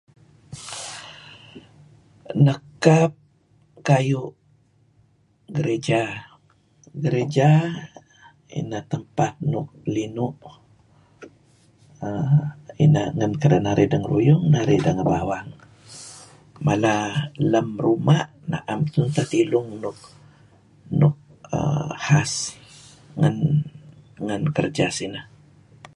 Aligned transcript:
Nekap 2.45 3.11
kayu' 3.87 4.33
gereja, 5.55 6.01
gereja 7.03 7.49
inah 8.59 8.83
tempat 8.91 9.31
linu' 9.95 10.35
uhm 12.07 12.43
inan 12.83 13.07
ngen 13.17 13.33
kedinarih 13.41 14.79
dengabawang. 14.85 15.47
Mala 16.65 16.95
lem 17.51 17.67
ruma' 17.83 18.25
naem 18.51 18.79
tun 18.93 19.07
teh 19.15 19.27
tilung 19.31 19.69
nuk 19.79 19.97
uhm 21.59 21.89
khas 22.05 22.33
ngen 24.25 24.41
kerja 24.55 24.87
sineh. 24.97 25.25